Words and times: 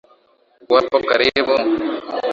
Uwapo 0.69 0.97
karibu 1.09 1.55